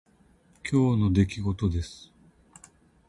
[0.67, 2.11] 今日の出来事です。